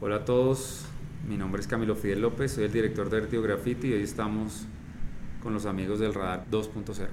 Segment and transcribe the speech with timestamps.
[0.00, 0.84] Hola a todos,
[1.28, 4.64] mi nombre es Camilo Fidel López, soy el director de Vertigo Graffiti y hoy estamos
[5.42, 7.08] con los amigos del Radar 2.0.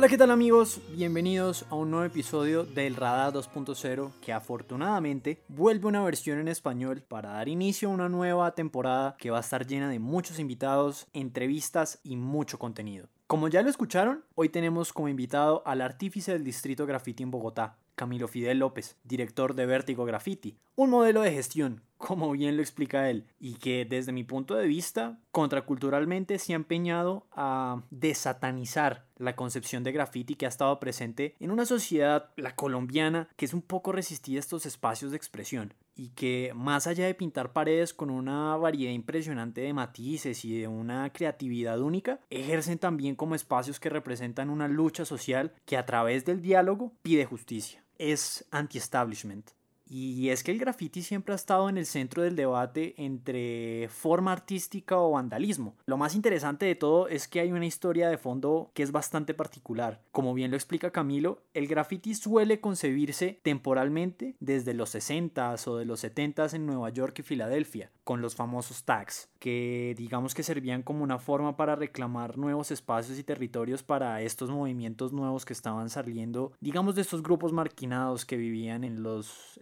[0.00, 0.80] Hola, ¿qué tal amigos?
[0.96, 7.02] Bienvenidos a un nuevo episodio del Radar 2.0 que afortunadamente vuelve una versión en español
[7.06, 11.06] para dar inicio a una nueva temporada que va a estar llena de muchos invitados,
[11.12, 13.08] entrevistas y mucho contenido.
[13.26, 17.76] Como ya lo escucharon, hoy tenemos como invitado al artífice del distrito graffiti en Bogotá,
[18.00, 23.10] Camilo Fidel López, director de Vértigo Graffiti, un modelo de gestión, como bien lo explica
[23.10, 29.36] él, y que desde mi punto de vista, contraculturalmente se ha empeñado a desatanizar la
[29.36, 33.60] concepción de graffiti que ha estado presente en una sociedad, la colombiana, que es un
[33.60, 38.08] poco resistida a estos espacios de expresión y que más allá de pintar paredes con
[38.08, 43.90] una variedad impresionante de matices y de una creatividad única, ejercen también como espacios que
[43.90, 47.84] representan una lucha social que a través del diálogo pide justicia.
[48.00, 49.50] Es anti-establishment.
[49.90, 54.30] Y es que el graffiti siempre ha estado en el centro del debate entre forma
[54.30, 55.74] artística o vandalismo.
[55.84, 59.34] Lo más interesante de todo es que hay una historia de fondo que es bastante
[59.34, 60.00] particular.
[60.12, 65.86] Como bien lo explica Camilo, el graffiti suele concebirse temporalmente desde los 60s o de
[65.86, 70.82] los 70s en Nueva York y Filadelfia, con los famosos tags, que digamos que servían
[70.82, 75.90] como una forma para reclamar nuevos espacios y territorios para estos movimientos nuevos que estaban
[75.90, 79.58] saliendo, digamos de estos grupos marginados que vivían en los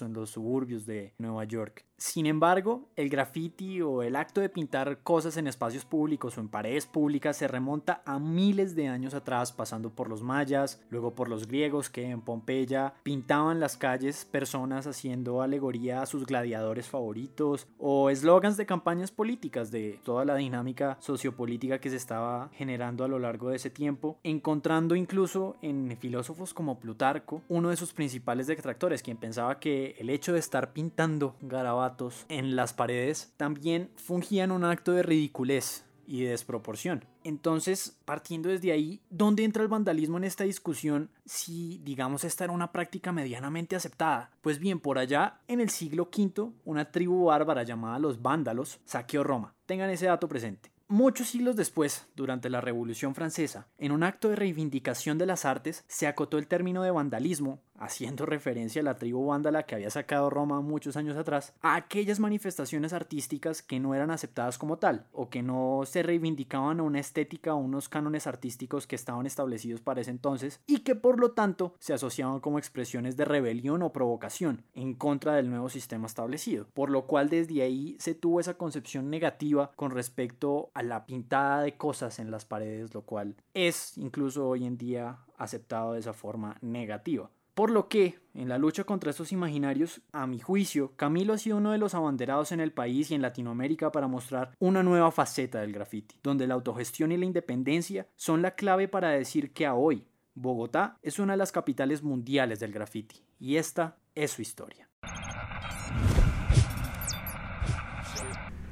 [0.00, 1.84] o en los suburbios de Nueva York.
[2.00, 6.48] Sin embargo, el graffiti o el acto de pintar cosas en espacios públicos o en
[6.48, 11.28] paredes públicas se remonta a miles de años atrás, pasando por los mayas, luego por
[11.28, 17.66] los griegos que en Pompeya pintaban las calles personas haciendo alegoría a sus gladiadores favoritos
[17.78, 23.08] o eslogans de campañas políticas de toda la dinámica sociopolítica que se estaba generando a
[23.08, 28.46] lo largo de ese tiempo, encontrando incluso en filósofos como Plutarco uno de sus principales
[28.46, 34.52] detractores, quien pensaba que el hecho de estar pintando garabatos en las paredes también fungían
[34.52, 37.04] un acto de ridiculez y de desproporción.
[37.22, 42.52] Entonces, partiendo desde ahí, ¿dónde entra el vandalismo en esta discusión si, digamos, esta era
[42.52, 44.30] una práctica medianamente aceptada?
[44.40, 49.22] Pues bien, por allá, en el siglo V, una tribu bárbara llamada los vándalos saqueó
[49.22, 49.54] Roma.
[49.66, 50.72] Tengan ese dato presente.
[50.90, 55.84] Muchos siglos después, durante la Revolución Francesa, en un acto de reivindicación de las artes,
[55.86, 60.30] se acotó el término de vandalismo haciendo referencia a la tribu vándala que había sacado
[60.30, 65.30] Roma muchos años atrás, a aquellas manifestaciones artísticas que no eran aceptadas como tal, o
[65.30, 70.00] que no se reivindicaban a una estética o unos cánones artísticos que estaban establecidos para
[70.00, 74.64] ese entonces, y que por lo tanto se asociaban como expresiones de rebelión o provocación
[74.74, 79.10] en contra del nuevo sistema establecido, por lo cual desde ahí se tuvo esa concepción
[79.10, 84.48] negativa con respecto a la pintada de cosas en las paredes, lo cual es incluso
[84.48, 87.30] hoy en día aceptado de esa forma negativa.
[87.58, 91.56] Por lo que, en la lucha contra estos imaginarios, a mi juicio, Camilo ha sido
[91.56, 95.60] uno de los abanderados en el país y en Latinoamérica para mostrar una nueva faceta
[95.60, 99.74] del graffiti, donde la autogestión y la independencia son la clave para decir que a
[99.74, 104.88] hoy, Bogotá es una de las capitales mundiales del graffiti, y esta es su historia.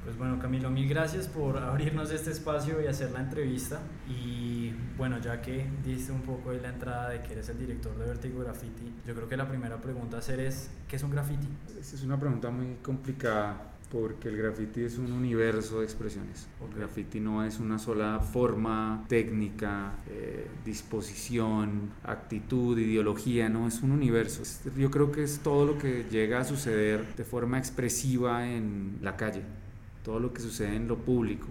[0.07, 3.81] Pues bueno, Camilo, mil gracias por abrirnos este espacio y hacer la entrevista.
[4.09, 7.99] Y bueno, ya que diste un poco de la entrada de que eres el director
[7.99, 11.11] de Vertigo Graffiti, yo creo que la primera pregunta a hacer es, ¿qué es un
[11.11, 11.49] graffiti?
[11.81, 16.47] Es una pregunta muy complicada porque el graffiti es un universo de expresiones.
[16.65, 23.91] El graffiti no es una sola forma, técnica, eh, disposición, actitud, ideología, no, es un
[23.91, 24.45] universo.
[24.77, 29.17] Yo creo que es todo lo que llega a suceder de forma expresiva en la
[29.17, 29.43] calle
[30.07, 31.49] todo lo que sucede en lo público,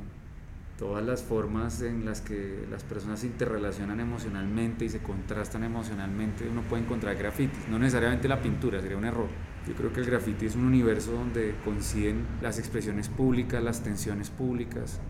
[0.79, 6.47] todas las formas en las que las personas se interrelacionan emocionalmente y se contrastan emocionalmente,
[6.49, 9.27] uno puede encontrar grafitis, no necesariamente la pintura, sería un error.
[9.67, 14.29] Yo creo que el graffiti es un universo donde coinciden las expresiones públicas, las tensiones
[14.29, 15.01] públicas.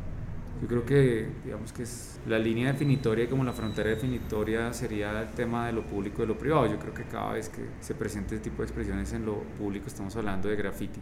[0.59, 5.29] Yo creo que, digamos que es la línea definitoria, como la frontera definitoria sería el
[5.35, 6.65] tema de lo público y de lo privado.
[6.65, 9.85] Yo creo que cada vez que se presente este tipo de expresiones en lo público
[9.85, 10.99] estamos hablando de graffiti.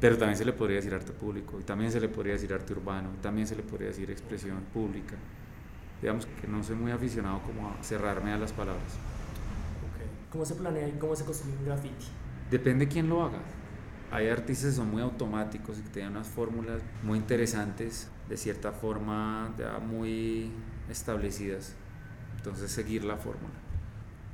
[0.00, 2.72] Pero también se le podría decir arte público, y también se le podría decir arte
[2.72, 5.16] urbano, y también se le podría decir expresión pública.
[6.02, 8.98] Digamos que no soy muy aficionado como a cerrarme a las palabras.
[9.94, 10.06] Okay.
[10.30, 12.06] ¿Cómo se planea y cómo se construye un graffiti?
[12.50, 13.38] Depende quién lo haga.
[14.10, 18.72] Hay artistas que son muy automáticos y que tienen unas fórmulas muy interesantes, de cierta
[18.72, 20.52] forma ya muy
[20.90, 21.74] establecidas.
[22.36, 23.63] Entonces seguir la fórmula.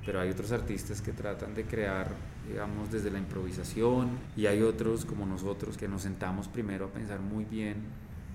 [0.05, 2.08] Pero hay otros artistas que tratan de crear
[2.49, 7.20] digamos, desde la improvisación y hay otros como nosotros que nos sentamos primero a pensar
[7.20, 7.76] muy bien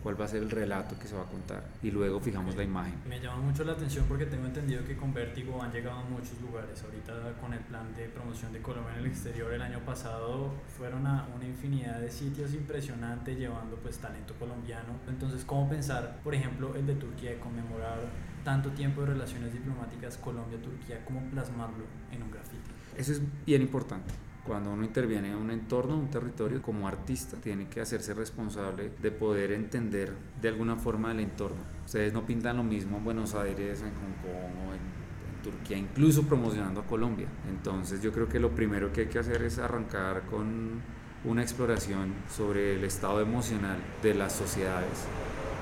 [0.06, 2.64] cuál va a ser el relato que se va a contar y luego fijamos la
[2.64, 2.94] imagen.
[3.10, 6.40] Me llama mucho la atención porque tengo entendido que con Vértigo han llegado a muchos
[6.42, 6.84] lugares.
[6.84, 11.08] Ahorita con el plan de promoción de Colombia en el exterior el año pasado fueron
[11.08, 14.94] a una infinidad de sitios impresionantes llevando pues talento colombiano.
[15.10, 17.98] Entonces, ¿cómo pensar, por ejemplo, el de Turquía de conmemorar
[18.46, 21.84] tanto tiempo de relaciones diplomáticas Colombia-Turquía, cómo plasmarlo
[22.14, 22.72] en un grafiti?
[22.96, 24.14] Eso es bien importante
[24.46, 29.12] cuando uno interviene en un entorno, un territorio, como artista, tiene que hacerse responsable de
[29.12, 31.58] poder entender de alguna forma el entorno.
[31.84, 35.06] Ustedes no pintan lo mismo en Buenos Aires, en Hong Kong o en,
[35.46, 37.28] Turquía, incluso promocionando a Colombia.
[37.48, 40.82] Entonces yo creo que lo primero que hay que hacer es arrancar con
[41.24, 45.06] una exploración sobre el estado emocional de las sociedades.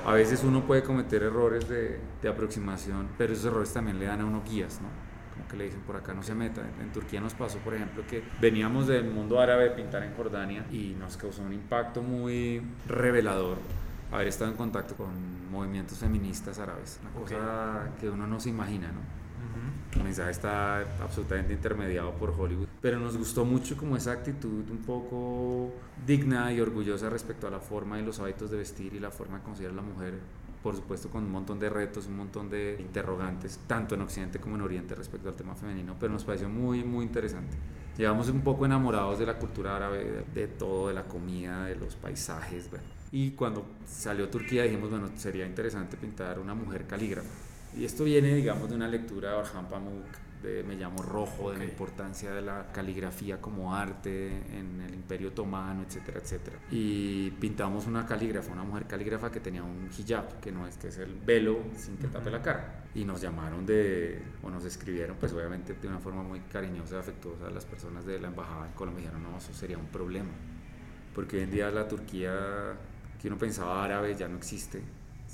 [0.04, 4.20] A veces uno puede cometer errores de, de aproximación, pero esos errores también le dan
[4.20, 4.88] a uno guías, ¿no?
[5.34, 6.62] como que le dicen por acá no se meta.
[6.80, 10.64] En Turquía nos pasó, por ejemplo, que veníamos del mundo árabe de pintar en Jordania
[10.70, 13.58] y nos causó un impacto muy revelador
[14.12, 18.88] haber estado en contacto con movimientos feministas árabes, una cosa que uno no se imagina,
[18.88, 19.23] ¿no?
[19.94, 24.78] El mensaje está absolutamente intermediado por Hollywood, pero nos gustó mucho como esa actitud un
[24.78, 25.72] poco
[26.06, 29.38] digna y orgullosa respecto a la forma y los hábitos de vestir y la forma
[29.38, 30.14] de considerar a la mujer
[30.64, 34.56] por supuesto con un montón de retos, un montón de interrogantes, tanto en Occidente como
[34.56, 37.54] en Oriente respecto al tema femenino, pero nos pareció muy, muy interesante.
[37.98, 41.96] Llevamos un poco enamorados de la cultura árabe, de, todo, de la comida, de los
[41.96, 42.70] paisajes.
[43.12, 47.28] Y cuando salió Turquía dijimos, bueno, sería interesante pintar una mujer calígrafa.
[47.76, 50.06] Y esto viene, digamos, de una lectura de Orhan Pamuk,
[50.66, 55.82] me llamo rojo, de la importancia de la caligrafía como arte en el Imperio Otomano,
[55.82, 56.58] etcétera, etcétera.
[56.70, 60.88] Y pintamos una calígrafa, una mujer calígrafa que tenía un hijab, que no es que
[60.88, 62.84] es el velo sin que tape la cara.
[62.94, 66.98] Y nos llamaron de, o nos escribieron, pues obviamente de una forma muy cariñosa y
[66.98, 70.30] afectuosa, las personas de la embajada en Colombia dijeron, no, eso sería un problema.
[71.14, 72.76] Porque hoy en día la Turquía
[73.20, 74.82] que uno pensaba árabe ya no existe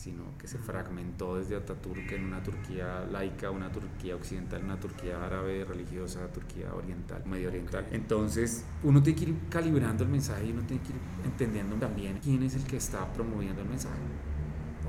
[0.00, 5.23] sino que se fragmentó desde Ataturk en una Turquía laica, una Turquía occidental, una Turquía
[5.23, 7.87] árabe, religiosa, Turquía oriental, medio oriental.
[7.93, 12.19] Entonces, uno tiene que ir calibrando el mensaje y uno tiene que ir entendiendo también
[12.25, 14.00] quién es el que está promoviendo el mensaje.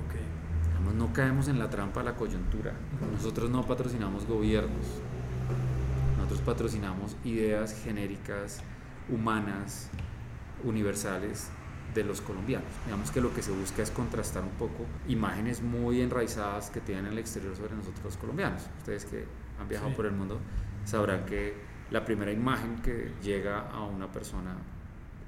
[0.08, 0.96] Okay.
[0.96, 2.72] no caemos en la trampa de la coyuntura.
[3.12, 5.02] Nosotros no patrocinamos gobiernos,
[6.16, 8.62] nosotros patrocinamos ideas genéricas,
[9.10, 9.90] humanas,
[10.64, 11.50] universales
[11.94, 12.70] de los colombianos.
[12.86, 17.08] Digamos que lo que se busca es contrastar un poco imágenes muy enraizadas que tienen
[17.08, 18.64] en el exterior sobre nosotros los colombianos.
[18.80, 19.26] Ustedes que
[19.60, 20.40] han viajado por el mundo
[20.86, 21.56] sabrán que
[21.92, 24.56] la primera imagen que llega a una persona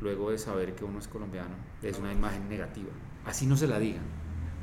[0.01, 2.91] luego de saber que uno es colombiano es una imagen negativa.
[3.25, 4.03] Así no se la digan.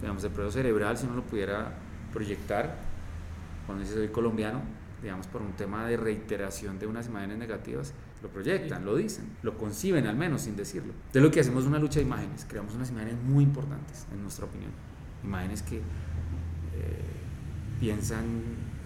[0.01, 1.75] Digamos, el proceso cerebral, si uno lo pudiera
[2.13, 2.77] proyectar,
[3.67, 4.63] cuando dice soy colombiano,
[5.03, 7.93] digamos, por un tema de reiteración de unas imágenes negativas,
[8.23, 10.93] lo proyectan, lo dicen, lo conciben al menos sin decirlo.
[11.13, 14.23] De lo que hacemos es una lucha de imágenes, creamos unas imágenes muy importantes, en
[14.23, 14.71] nuestra opinión.
[15.25, 15.83] Imágenes que eh,
[17.79, 18.25] piensan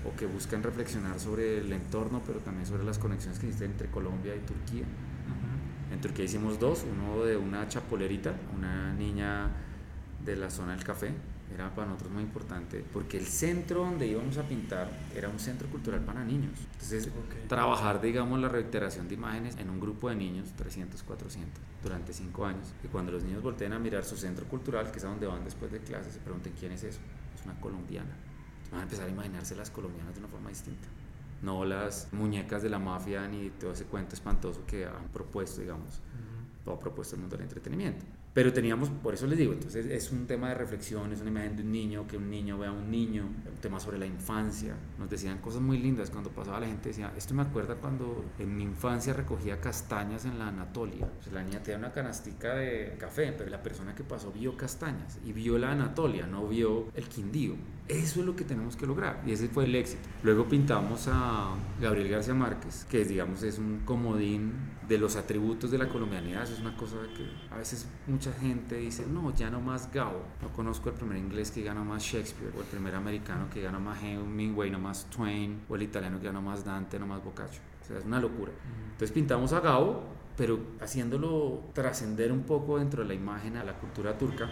[0.07, 3.89] o que buscan reflexionar sobre el entorno, pero también sobre las conexiones que existen entre
[3.91, 4.85] Colombia y Turquía.
[5.93, 9.49] En Turquía hicimos dos, uno de una chapolerita, una niña
[10.25, 11.13] de la zona del café,
[11.55, 15.69] era para nosotros muy importante porque el centro donde íbamos a pintar era un centro
[15.69, 16.59] cultural para niños.
[16.73, 17.09] Entonces,
[17.49, 22.45] trabajar, digamos, la reiteración de imágenes en un grupo de niños, 300, 400, durante cinco
[22.45, 25.27] años, y cuando los niños volteen a mirar su centro cultural, que es a donde
[25.27, 27.01] van después de clases, se pregunten quién es eso.
[27.35, 28.11] Es una colombiana.
[28.71, 30.89] Van a empezar a imaginarse las colombianas de una forma distinta.
[31.43, 36.01] No las muñecas de la mafia ni todo ese cuento espantoso que han propuesto, digamos,
[36.65, 38.05] o ha propuesto el mundo del entretenimiento.
[38.35, 41.57] Pero teníamos, por eso les digo, entonces es un tema de reflexión, es una imagen
[41.57, 44.75] de un niño, que un niño vea a un niño, un tema sobre la infancia.
[44.99, 48.57] Nos decían cosas muy lindas cuando pasaba la gente, decía, esto me acuerda cuando en
[48.57, 51.09] mi infancia recogía castañas en la Anatolia.
[51.21, 55.21] Pues la niña tenía una canastica de café, pero la persona que pasó vio castañas
[55.25, 57.55] y vio la Anatolia, no vio el Quindío.
[57.87, 60.09] Eso es lo que tenemos que lograr y ese fue el éxito.
[60.23, 64.55] Luego pintamos a Gabriel García Márquez, que es, digamos es un comodín
[64.89, 66.45] de los atributos de la colombianidad.
[66.45, 70.23] Eso es una cosa que a veces mucha gente dice, no, ya no más Gabo.
[70.41, 73.79] No conozco el primer inglés que gana más Shakespeare, o el primer americano que gana
[73.79, 77.61] más Hemingway, no más Twain, o el italiano que gana más Dante, no más Boccaccio.
[77.83, 78.53] O sea, es una locura.
[78.93, 80.05] Entonces pintamos a Gabo,
[80.39, 84.51] pero haciéndolo trascender un poco dentro de la imagen a la cultura turca.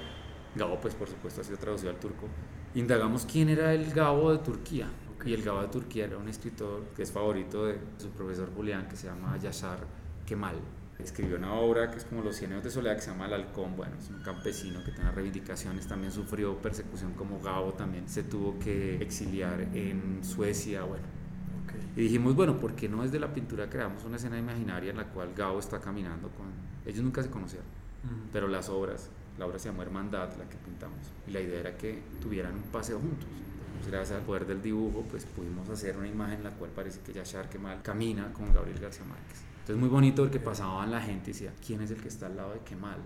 [0.54, 2.28] Gabo, pues por supuesto, ha sido traducido al turco
[2.74, 4.88] indagamos quién era el Gabo de Turquía.
[5.24, 8.88] Y el Gabo de Turquía era un escritor que es favorito de su profesor Julián,
[8.88, 9.78] que se llama Yashar
[10.26, 10.56] Kemal.
[10.98, 13.34] Escribió una obra que es como Los Cien años de soledad, que se llama El
[13.34, 13.76] Halcón.
[13.76, 18.58] Bueno, es un campesino que tiene reivindicaciones, también sufrió persecución como Gabo, también se tuvo
[18.58, 20.82] que exiliar en Suecia.
[20.82, 21.04] Bueno,
[21.96, 25.08] y dijimos, bueno, ¿por qué no desde la pintura creamos una escena imaginaria en la
[25.08, 26.46] cual Gabo está caminando con...
[26.86, 27.66] Ellos nunca se conocieron,
[28.32, 31.76] pero las obras la obra se llamó Hermandad, la que pintamos, y la idea era
[31.76, 33.28] que tuvieran un paseo juntos.
[33.86, 37.12] Gracias al poder del dibujo, pues pudimos hacer una imagen en la cual parece que
[37.12, 39.42] Yashar Kemal camina con Gabriel García Márquez.
[39.60, 42.36] Entonces muy bonito porque pasaban la gente y decía, ¿quién es el que está al
[42.36, 42.98] lado de Kemal?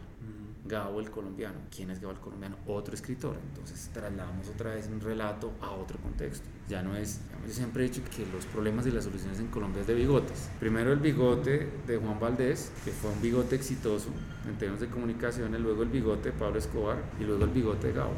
[0.64, 1.54] Gabo el colombiano.
[1.74, 2.56] ¿Quién es Gabo el colombiano?
[2.66, 3.36] Otro escritor.
[3.50, 6.48] Entonces trasladamos otra vez un relato a otro contexto.
[6.68, 9.82] Ya no es, yo siempre he dicho que los problemas y las soluciones en Colombia
[9.82, 10.48] es de bigotes.
[10.58, 14.08] Primero el bigote de Juan Valdés, que fue un bigote exitoso
[14.48, 17.92] en términos de comunicaciones, luego el bigote de Pablo Escobar y luego el bigote de
[17.92, 18.14] Gabo.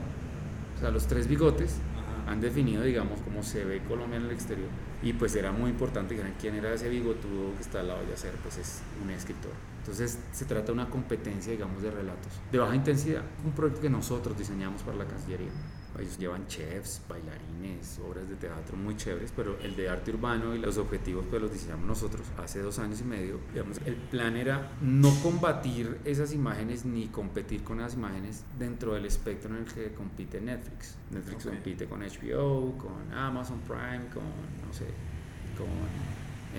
[0.77, 1.75] O sea, los tres bigotes
[2.29, 4.69] han definido, digamos, cómo se ve Colombia en el exterior.
[5.03, 8.13] Y pues era muy importante que quién era ese bigotudo que está al lado de
[8.13, 9.53] hacer, pues es un escritor.
[9.81, 13.23] Entonces se trata de una competencia, digamos, de relatos de baja intensidad.
[13.45, 15.49] Un proyecto que nosotros diseñamos para la Cancillería.
[15.99, 20.59] Ellos llevan chefs, bailarines, obras de teatro muy chéveres, pero el de arte urbano y
[20.59, 23.41] los objetivos pues los diseñamos nosotros hace dos años y medio.
[23.53, 29.07] Digamos, el plan era no combatir esas imágenes ni competir con las imágenes dentro del
[29.07, 30.97] espectro en el que compite Netflix.
[31.11, 34.25] Netflix compite con HBO, con Amazon Prime, con,
[34.67, 34.87] no sé,
[35.57, 35.67] con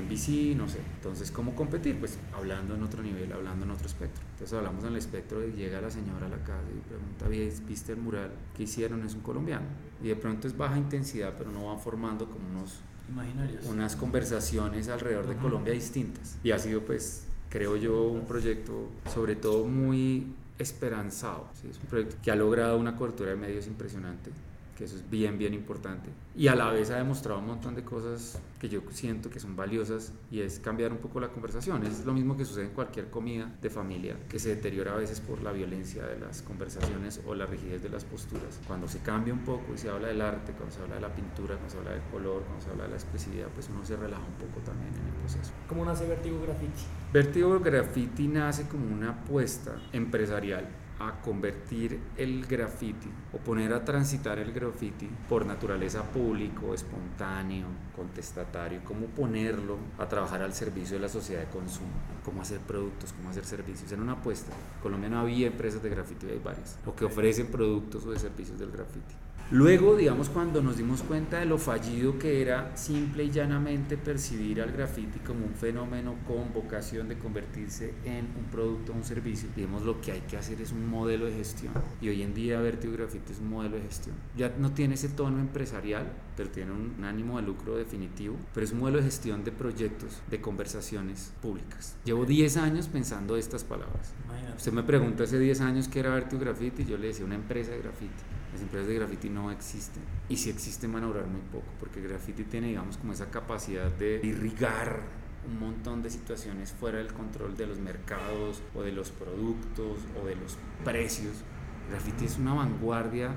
[0.01, 0.79] NBC, no sé.
[0.96, 2.00] Entonces, ¿cómo competir?
[2.00, 4.24] Pues hablando en otro nivel, hablando en otro espectro.
[4.32, 7.27] Entonces hablamos en el espectro y llega la señora a la casa y pregunta,
[7.68, 9.03] ¿viste el mural que hicieron?
[9.03, 9.65] Es un colombiano.
[10.03, 12.82] Y de pronto es baja intensidad, pero no van formando como unos...
[13.10, 13.65] Imaginarios.
[13.65, 16.38] Unas conversaciones alrededor de Colombia distintas.
[16.44, 20.27] Y ha sido, pues, creo yo, un proyecto sobre todo muy
[20.60, 21.48] esperanzado.
[21.68, 24.32] Es un proyecto que ha logrado una cobertura de medios impresionante
[24.79, 26.09] que eso es bien, bien importante.
[26.38, 29.57] Y a la vez ha demostrado un montón de cosas que yo siento que son
[29.57, 31.86] valiosas y es cambiar un poco la conversación.
[31.86, 35.19] Es lo mismo que sucede en cualquier comida de familia, que se deteriora a veces
[35.19, 38.62] por la violencia de las conversaciones o la rigidez de las posturas.
[38.67, 41.13] Cuando se cambia un poco y se habla del arte, cuando se habla de la
[41.13, 43.98] pintura, cuando se habla del color, cuando se habla de la expresividad, pues uno se
[43.98, 45.51] relaja un poco también en el proceso.
[45.67, 46.83] ¿Cómo nace Vertigo Graffiti?
[47.12, 50.69] Vertigo Graffiti nace como una apuesta empresarial
[51.00, 58.82] a convertir el graffiti o poner a transitar el graffiti por naturaleza público, espontáneo, contestatario,
[58.84, 61.88] cómo ponerlo a trabajar al servicio de la sociedad de consumo,
[62.24, 63.91] cómo hacer productos, cómo hacer servicios.
[63.91, 64.51] Era una apuesta.
[64.51, 68.20] En Colombia no había empresas de graffiti, hay varias, o que ofrecen productos o de
[68.20, 69.15] servicios del graffiti.
[69.51, 74.62] Luego, digamos, cuando nos dimos cuenta de lo fallido que era simple y llanamente percibir
[74.62, 79.50] al graffiti como un fenómeno con vocación de convertirse en un producto o un servicio,
[79.56, 81.74] digamos, lo que hay que hacer es un modelo de gestión.
[82.00, 84.15] Y hoy en día Vertigo Graffiti es un modelo de gestión.
[84.38, 86.06] Ya no tiene ese tono empresarial,
[86.38, 90.22] pero tiene un, ánimo de lucro definitivo, pero es un modelo de gestión de proyectos,
[90.29, 91.96] de conversaciones públicas.
[92.06, 94.13] Llevo 10 años pensando estas palabras.
[94.56, 97.34] Usted me pregunta hace 10 años qué era Vertigo Graffiti, y yo le decía una
[97.34, 100.04] empresa de graffiti las empresas de graffiti no existen.
[100.28, 105.01] Y si existen van muy poco, porque graffiti tiene, digamos, como esa capacidad de irrigar
[105.48, 110.25] un montón de situaciones fuera del control de los mercados o de los productos o
[110.25, 111.44] de los precios.
[111.89, 113.32] Graffiti es una vanguardia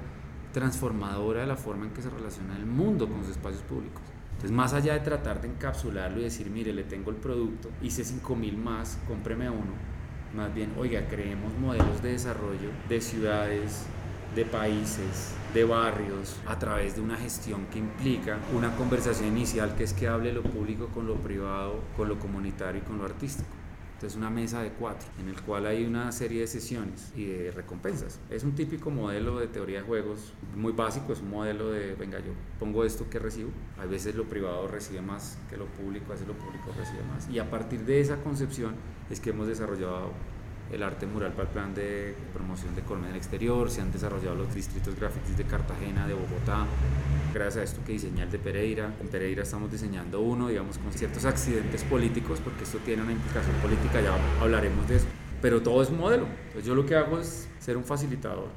[0.53, 4.03] transformadora de la forma en que se relaciona el mundo con sus espacios públicos.
[4.33, 8.05] Entonces, más allá de tratar de encapsularlo y decir, mire, le tengo el producto, hice
[8.05, 9.73] 5000 más, cómpreme uno,
[10.35, 13.87] más bien, oiga, creemos modelos de desarrollo de ciudades,
[14.35, 19.85] de países, de barrios, a través de una gestión que implica una conversación inicial que
[19.85, 23.51] es que hable lo público con lo privado, con lo comunitario y con lo artístico.
[24.03, 27.53] Entonces una mesa de cuatro, en el cual hay una serie de sesiones y de
[27.53, 28.19] recompensas.
[28.31, 32.19] Es un típico modelo de teoría de juegos, muy básico, es un modelo de, venga,
[32.19, 33.51] yo pongo esto que recibo.
[33.79, 37.29] A veces lo privado recibe más que lo público, a veces lo público recibe más.
[37.29, 38.75] Y a partir de esa concepción
[39.09, 40.11] es que hemos desarrollado
[40.73, 43.93] el arte mural para el plan de promoción de Colombia en el exterior, se han
[43.93, 46.67] desarrollado los distritos grafitis de Cartagena, de Bogotá,
[47.35, 48.95] gracias a esto que diseña el de Pereira.
[49.01, 53.55] En Pereira estamos diseñando uno, digamos, con ciertos accidentes políticos, porque esto tiene una implicación
[53.57, 55.07] política, ya hablaremos de eso.
[55.43, 56.27] Pero todo es modelo.
[56.47, 58.49] Entonces yo lo que hago es ser un facilitador,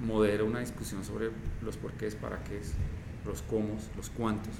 [0.00, 1.30] modero una discusión sobre
[1.62, 2.60] los porqués, para qué,
[3.26, 4.52] los cómo, los cuántos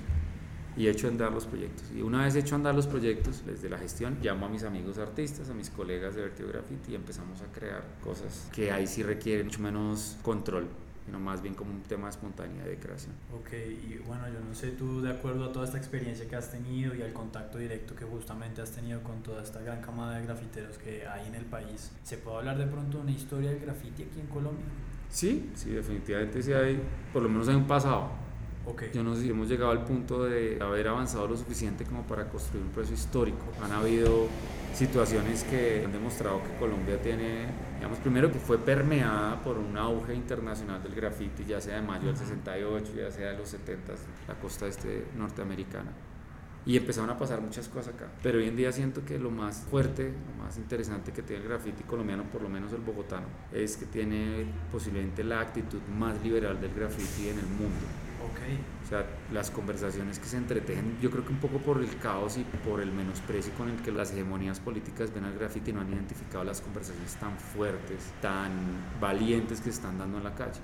[0.76, 1.84] y hecho andar los proyectos.
[1.94, 5.48] Y una vez hecho andar los proyectos, desde la gestión, llamo a mis amigos artistas,
[5.50, 9.46] a mis colegas de Vertigo Graffiti y empezamos a crear cosas que ahí sí requieren
[9.46, 10.66] mucho menos control,
[11.04, 13.12] sino más bien como un tema de espontaneidad de creación.
[13.32, 16.50] Ok, y bueno, yo no sé, tú de acuerdo a toda esta experiencia que has
[16.50, 20.24] tenido y al contacto directo que justamente has tenido con toda esta gran camada de
[20.24, 23.60] grafiteros que hay en el país, ¿se puede hablar de pronto de una historia del
[23.60, 24.64] graffiti aquí en Colombia?
[25.10, 26.80] Sí, sí, definitivamente sí hay,
[27.12, 28.23] por lo menos hay un pasado
[28.92, 32.28] yo no sé si hemos llegado al punto de haber avanzado lo suficiente como para
[32.28, 33.44] construir un proceso histórico.
[33.62, 34.28] Han habido
[34.74, 40.14] situaciones que han demostrado que Colombia tiene, digamos, primero que fue permeada por un auge
[40.14, 43.92] internacional del graffiti, ya sea de mayo del 68, ya sea de los 70,
[44.28, 45.92] la costa este norteamericana.
[46.66, 48.06] Y empezaron a pasar muchas cosas acá.
[48.22, 51.48] Pero hoy en día siento que lo más fuerte, lo más interesante que tiene el
[51.48, 56.58] graffiti colombiano, por lo menos el bogotano, es que tiene posiblemente la actitud más liberal
[56.60, 57.84] del graffiti en el mundo.
[58.32, 58.58] Okay.
[58.84, 62.36] O sea, las conversaciones que se entretejen, yo creo que un poco por el caos
[62.36, 65.92] y por el menosprecio con el que las hegemonías políticas ven al graffiti no han
[65.92, 68.52] identificado las conversaciones tan fuertes, tan
[69.00, 70.60] valientes que están dando en la calle.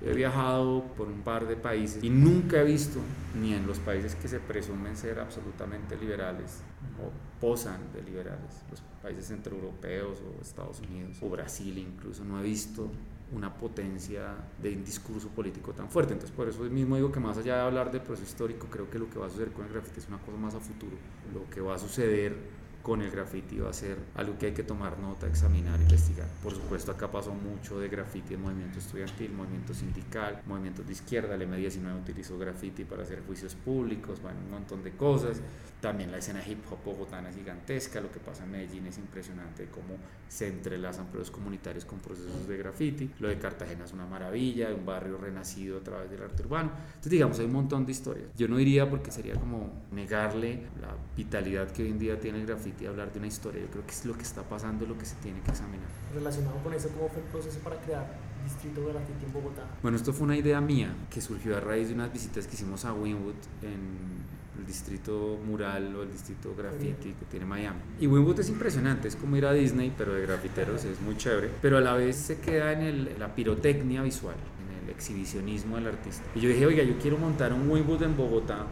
[0.00, 3.00] He viajado por un par de países y nunca he visto,
[3.34, 6.62] ni en los países que se presumen ser absolutamente liberales
[7.04, 12.44] o posan de liberales, los países centroeuropeos o Estados Unidos o Brasil incluso, no he
[12.44, 12.88] visto
[13.32, 16.14] una potencia de un discurso político tan fuerte.
[16.14, 18.98] Entonces, por eso mismo digo que más allá de hablar del proceso histórico, creo que
[18.98, 20.96] lo que va a suceder con el grafiti es una cosa más a futuro.
[21.34, 24.62] Lo que va a suceder con el graffiti va a ser algo que hay que
[24.62, 26.26] tomar nota, examinar, investigar.
[26.42, 31.34] Por supuesto, acá pasó mucho de graffiti en movimiento estudiantil, movimiento sindical, movimientos de izquierda.
[31.34, 35.42] El M19 utilizó graffiti para hacer juicios públicos, bueno, un montón de cosas.
[35.80, 38.00] También la escena hip hop bogotana es gigantesca.
[38.00, 39.96] Lo que pasa en Medellín es impresionante cómo
[40.28, 43.10] se entrelazan procesos comunitarios con procesos de graffiti.
[43.20, 46.72] Lo de Cartagena es una maravilla, un barrio renacido a través del arte urbano.
[46.86, 48.28] Entonces, digamos, hay un montón de historias.
[48.36, 52.46] Yo no diría porque sería como negarle la vitalidad que hoy en día tiene el
[52.46, 53.62] graffiti hablar de una historia.
[53.62, 55.86] Yo creo que es lo que está pasando, lo que se tiene que examinar.
[56.12, 59.62] Relacionado con eso, ¿cómo fue el proceso para crear Distrito Graffiti en Bogotá?
[59.82, 62.84] Bueno, esto fue una idea mía que surgió a raíz de unas visitas que hicimos
[62.84, 64.27] a Winwood en
[64.68, 67.80] distrito mural o el distrito graffiti que tiene Miami.
[67.98, 71.50] Y Winwood es impresionante, es como ir a Disney, pero de grafiteros, es muy chévere,
[71.60, 75.88] pero a la vez se queda en el, la pirotecnia visual, en el exhibicionismo del
[75.88, 76.24] artista.
[76.36, 78.66] Y yo dije, oiga, yo quiero montar un Winwood en Bogotá,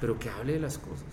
[0.00, 1.08] pero que hable de las cosas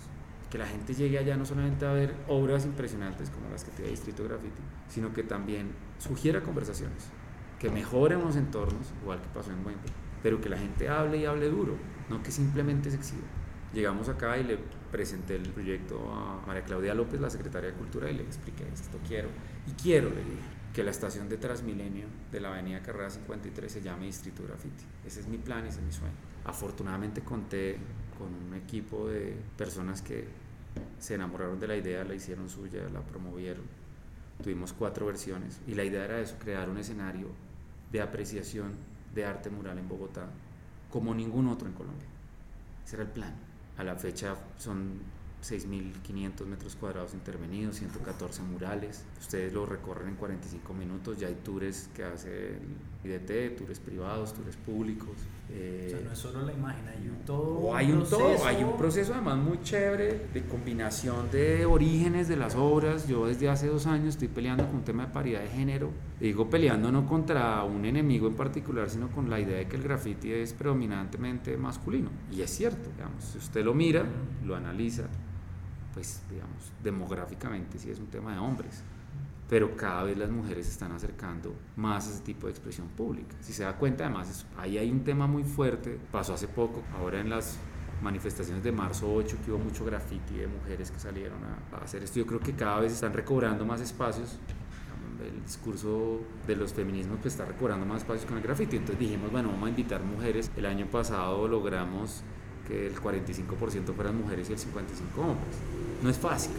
[0.50, 3.90] que la gente llegue allá no solamente a ver obras impresionantes como las que tiene
[3.90, 7.08] Distrito Graffiti, sino que también sugiera conversaciones,
[7.58, 9.76] que mejoren los entornos, igual que pasó en Buen
[10.22, 11.76] pero que la gente hable y hable duro,
[12.08, 13.26] no que simplemente se exhiba.
[13.76, 14.58] Llegamos acá y le
[14.90, 18.98] presenté el proyecto a María Claudia López, la secretaria de Cultura, y le expliqué esto
[19.06, 19.28] quiero.
[19.66, 23.82] Y quiero, le dije, que la estación de Transmilenio de la avenida Carrera 53 se
[23.82, 24.82] llame Distrito Graffiti.
[25.04, 26.14] Ese es mi plan, ese es mi sueño.
[26.46, 27.76] Afortunadamente conté
[28.16, 30.24] con un equipo de personas que
[30.98, 33.64] se enamoraron de la idea, la hicieron suya, la promovieron.
[34.42, 37.28] Tuvimos cuatro versiones y la idea era eso, crear un escenario
[37.92, 38.72] de apreciación
[39.14, 40.30] de arte mural en Bogotá
[40.90, 42.08] como ningún otro en Colombia.
[42.86, 43.34] Ese era el plan.
[43.78, 45.00] A la fecha son
[45.42, 49.04] 6.500 metros cuadrados intervenidos, 114 murales.
[49.20, 51.18] Ustedes lo recorren en 45 minutos.
[51.18, 55.16] Ya hay tours que hace el IDT, tours privados, tours públicos.
[55.48, 57.58] Eh, o sea, no es solo la imagen, hay un todo.
[57.58, 62.36] O hay un, todo, hay un proceso además muy chévere de combinación de orígenes de
[62.36, 63.06] las obras.
[63.06, 65.90] Yo desde hace dos años estoy peleando con un tema de paridad de género.
[66.18, 69.82] Digo peleando no contra un enemigo en particular, sino con la idea de que el
[69.82, 72.10] graffiti es predominantemente masculino.
[72.32, 74.04] Y es cierto, digamos, si usted lo mira,
[74.44, 75.04] lo analiza,
[75.94, 78.82] pues digamos, demográficamente sí es un tema de hombres,
[79.48, 83.36] pero cada vez las mujeres se están acercando más a ese tipo de expresión pública.
[83.40, 87.20] Si se da cuenta, además, ahí hay un tema muy fuerte, pasó hace poco, ahora
[87.20, 87.58] en las
[88.02, 92.18] manifestaciones de marzo 8 que hubo mucho graffiti de mujeres que salieron a, hacer esto,
[92.18, 94.38] yo creo que cada vez están recobrando más espacios
[95.24, 98.76] el discurso de los feminismos pues está recobrando más espacios con el graffiti.
[98.76, 100.50] Entonces dijimos, bueno, vamos a invitar mujeres.
[100.56, 102.22] El año pasado logramos
[102.66, 104.64] que el 45% fueran mujeres y el 55%
[105.18, 105.56] hombres.
[106.02, 106.52] No es fácil.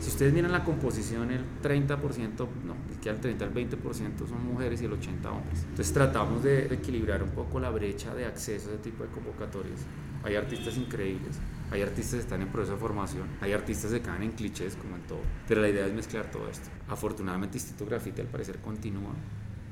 [0.00, 4.46] Si ustedes miran la composición, el 30%, no, es que al 30 al 20% son
[4.46, 5.62] mujeres y el 80% hombres.
[5.62, 9.80] Entonces tratamos de equilibrar un poco la brecha de acceso a ese tipo de convocatorias.
[10.22, 11.38] Hay artistas increíbles,
[11.70, 14.96] hay artistas que están en proceso de formación, hay artistas que caen en clichés como
[14.96, 16.70] en todo, pero la idea es mezclar todo esto.
[16.88, 19.12] Afortunadamente Instituto Grafite al parecer continúa.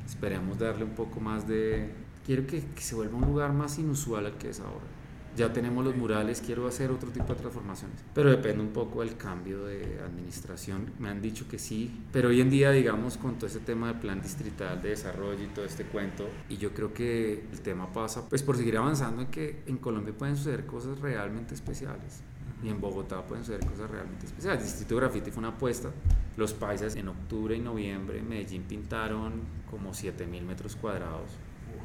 [0.06, 1.90] Esperemos darle un poco más de...
[2.26, 4.91] Quiero que, que se vuelva un lugar más inusual al que es ahora
[5.36, 7.98] ya tenemos los murales, quiero hacer otro tipo de transformaciones.
[8.14, 10.92] Pero depende un poco del cambio de administración.
[10.98, 13.94] Me han dicho que sí, pero hoy en día, digamos, con todo este tema de
[13.94, 18.28] plan distrital de desarrollo y todo este cuento, y yo creo que el tema pasa
[18.28, 22.20] pues por seguir avanzando en que en Colombia pueden suceder cosas realmente especiales.
[22.62, 24.60] Y en Bogotá pueden suceder cosas realmente especiales.
[24.60, 25.90] El Distrito Graffiti fue una apuesta.
[26.36, 31.30] Los paisas en octubre y noviembre en Medellín pintaron como 7000 metros cuadrados.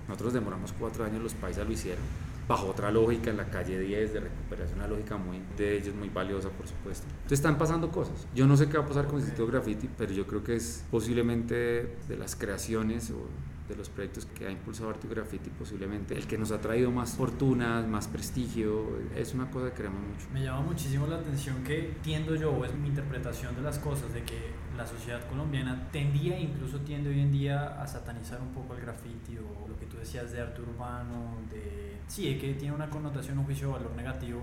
[0.07, 2.03] Nosotros demoramos cuatro años, los paisas lo hicieron
[2.47, 6.09] bajo otra lógica en la calle 10 de recuperación, una lógica muy de ellos muy
[6.09, 7.05] valiosa, por supuesto.
[7.07, 8.27] Entonces están pasando cosas.
[8.33, 10.55] Yo no sé qué va a pasar con el Instituto Graffiti, pero yo creo que
[10.55, 13.27] es posiblemente de las creaciones o
[13.67, 17.15] de los proyectos que ha impulsado Arte Graffiti, posiblemente el que nos ha traído más
[17.15, 20.27] fortunas, más prestigio, es una cosa que queremos mucho.
[20.33, 24.13] Me llama muchísimo la atención que tiendo yo, o es mi interpretación de las cosas,
[24.13, 28.73] de que la sociedad colombiana tendía, incluso tiende hoy en día, a satanizar un poco
[28.75, 32.89] el graffiti o lo que tú decías de arte urbano, de sí, que tiene una
[32.89, 34.41] connotación, un juicio de valor negativo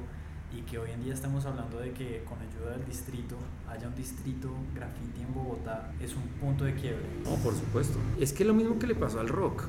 [0.56, 3.36] y que hoy en día estamos hablando de que con ayuda del distrito
[3.68, 7.04] haya un distrito graffiti en Bogotá es un punto de quiebre.
[7.24, 7.98] No, por supuesto.
[8.20, 9.64] Es que lo mismo que le pasó al rock.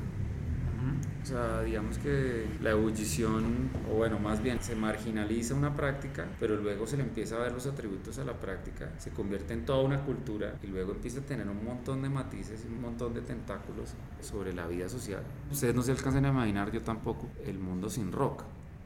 [1.26, 6.54] O sea, digamos que la ebullición, o bueno, más bien se marginaliza una práctica, pero
[6.54, 9.82] luego se le empieza a ver los atributos a la práctica, se convierte en toda
[9.82, 13.22] una cultura y luego empieza a tener un montón de matices y un montón de
[13.22, 15.24] tentáculos sobre la vida social.
[15.50, 18.44] Ustedes no se alcanzan a imaginar, yo tampoco, el mundo sin rock.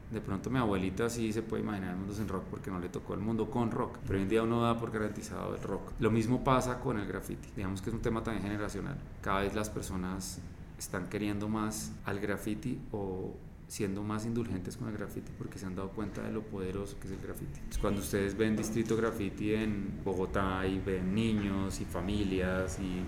[0.09, 2.89] De pronto mi abuelita sí se puede imaginar el mundo sin rock porque no le
[2.89, 5.91] tocó el mundo con rock, pero hoy en día uno da por garantizado el rock.
[5.99, 8.97] Lo mismo pasa con el graffiti, digamos que es un tema también generacional.
[9.21, 10.41] Cada vez las personas
[10.81, 13.35] están queriendo más al graffiti o
[13.67, 17.07] siendo más indulgentes con el graffiti porque se han dado cuenta de lo poderoso que
[17.07, 17.61] es el graffiti.
[17.79, 23.03] cuando ustedes ven Distrito Graffiti en Bogotá y ven niños y familias y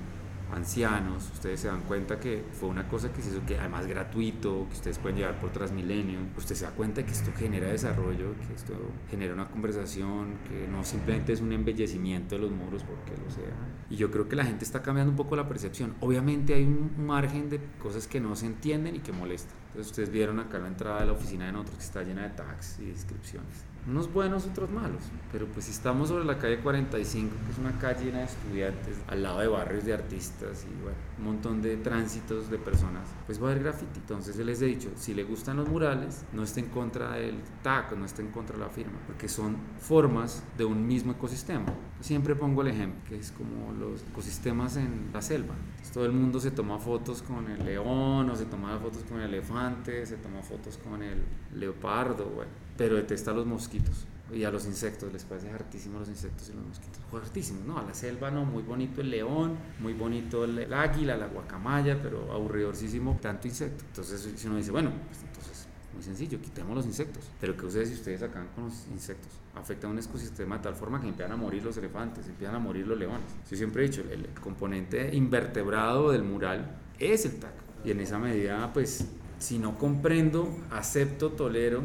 [0.54, 4.68] ancianos, ustedes se dan cuenta que fue una cosa que se hizo que además gratuito,
[4.70, 8.54] que ustedes pueden llevar por Transmilenio, usted se da cuenta que esto genera desarrollo, que
[8.54, 8.74] esto
[9.10, 13.54] genera una conversación, que no simplemente es un embellecimiento de los muros porque lo sea.
[13.90, 15.96] Y yo creo que la gente está cambiando un poco la percepción.
[16.00, 19.56] Obviamente hay un margen de cosas que no se entienden y que molestan.
[19.68, 22.30] Entonces ustedes vieron acá la entrada de la oficina de nosotros que está llena de
[22.30, 25.02] tags y descripciones unos buenos, otros malos.
[25.32, 28.98] Pero pues si estamos sobre la calle 45, que es una calle llena de estudiantes,
[29.08, 33.42] al lado de barrios de artistas y bueno, un montón de tránsitos de personas, pues
[33.42, 34.00] va a haber graffiti.
[34.00, 37.98] Entonces les he dicho, si le gustan los murales, no esté en contra del TAC,
[37.98, 41.66] no esté en contra de la firma, porque son formas de un mismo ecosistema.
[42.00, 45.56] Siempre pongo el ejemplo, que es como los ecosistemas en la selva.
[45.94, 49.34] todo el mundo se toma fotos con el león, o se toma fotos con el
[49.34, 54.52] elefante, se toma fotos con el leopardo, bueno pero detesta a los mosquitos y a
[54.52, 57.00] los insectos, les parece hartísimo los insectos y los mosquitos.
[57.14, 57.78] Hartísimo, ¿no?
[57.78, 62.32] A la selva no, muy bonito el león, muy bonito el, águila, la guacamaya, pero
[62.32, 63.84] aburridorísimo tanto insecto.
[63.88, 67.30] Entonces, si uno dice, bueno, pues entonces, muy sencillo, quitemos los insectos.
[67.40, 69.32] Pero ¿qué ustedes si ustedes acaban con los insectos?
[69.56, 72.60] Afecta a un ecosistema de tal forma que empiezan a morir los elefantes, empiezan a
[72.60, 73.28] morir los leones.
[73.50, 77.54] Yo siempre he dicho, el componente invertebrado del mural es el TAC.
[77.86, 79.06] Y en esa medida, pues,
[79.38, 81.84] si no comprendo, acepto, tolero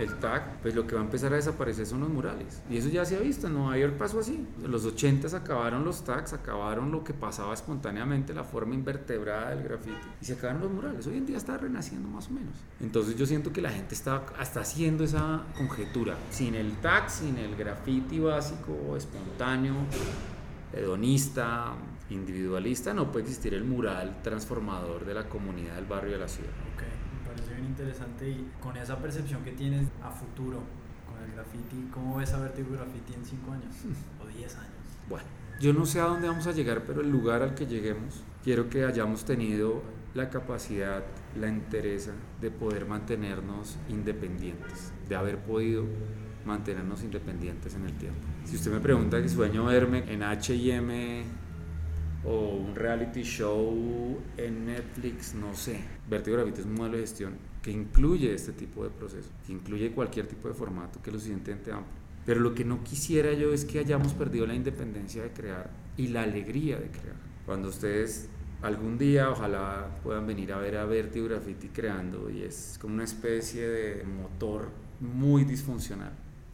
[0.00, 2.62] el tag, pues lo que va a empezar a desaparecer son los murales.
[2.70, 4.46] Y eso ya se ha visto, en Nueva York pasó así.
[4.62, 9.62] En los 80 acabaron los tags, acabaron lo que pasaba espontáneamente, la forma invertebrada del
[9.62, 9.96] grafiti.
[10.20, 11.06] Y se acabaron los murales.
[11.06, 12.54] Hoy en día está renaciendo más o menos.
[12.80, 16.16] Entonces yo siento que la gente está hasta haciendo esa conjetura.
[16.30, 19.74] Sin el tag, sin el grafiti básico, espontáneo,
[20.72, 21.74] hedonista,
[22.10, 26.50] individualista, no puede existir el mural transformador de la comunidad del barrio de la ciudad
[27.80, 30.62] interesante y con esa percepción que tienes a futuro
[31.06, 33.74] con el graffiti, ¿cómo ves a Vertigo Graffiti en 5 años
[34.22, 34.70] o 10 años?
[35.08, 35.26] Bueno,
[35.60, 38.68] yo no sé a dónde vamos a llegar, pero el lugar al que lleguemos, quiero
[38.68, 39.82] que hayamos tenido
[40.14, 41.04] la capacidad,
[41.38, 45.84] la entereza de poder mantenernos independientes, de haber podido
[46.44, 48.20] mantenernos independientes en el tiempo.
[48.44, 51.24] Si usted me pregunta que sueño verme en H&M
[52.24, 55.80] o un reality show en Netflix, no sé.
[56.08, 59.92] Vertigo Graffiti es un modelo de gestión que incluye este tipo de proceso, que incluye
[59.92, 62.00] cualquier tipo de formato, que lo suficientemente amplio.
[62.26, 66.08] Pero lo que no quisiera yo es que hayamos perdido la independencia de crear y
[66.08, 67.16] la alegría de crear.
[67.46, 68.28] Cuando ustedes
[68.62, 73.04] algún día ojalá puedan venir a ver a Vertigo Graffiti creando y es como una
[73.04, 74.68] especie de motor
[75.00, 76.12] muy disfuncional.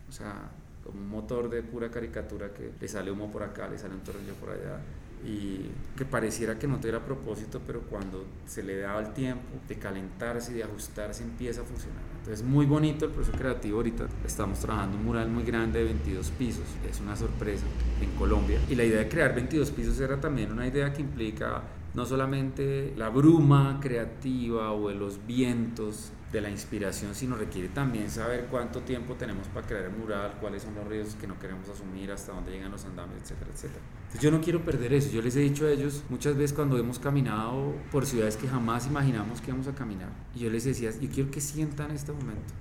[0.08, 0.50] O sea,
[0.84, 4.02] como un motor de pura caricatura que le sale humo por acá, le sale un
[4.02, 4.80] tornillo por allá
[5.24, 9.76] y que pareciera que no tuviera propósito, pero cuando se le daba el tiempo de
[9.76, 12.02] calentarse y de ajustarse empieza a funcionar.
[12.18, 16.30] Entonces muy bonito el proceso creativo, ahorita estamos trabajando un mural muy grande de 22
[16.32, 17.64] pisos, es una sorpresa
[18.00, 18.58] en Colombia.
[18.68, 21.62] Y la idea de crear 22 pisos era también una idea que implica
[21.94, 28.46] no solamente la bruma creativa o los vientos de la inspiración, sino requiere también saber
[28.50, 32.10] cuánto tiempo tenemos para crear el mural, cuáles son los riesgos que no queremos asumir,
[32.10, 33.80] hasta dónde llegan los andamios, etcétera, etcétera.
[33.98, 35.10] Entonces yo no quiero perder eso.
[35.10, 38.86] Yo les he dicho a ellos muchas veces cuando hemos caminado por ciudades que jamás
[38.86, 42.52] imaginamos que íbamos a caminar, y yo les decía, yo quiero que sientan este momento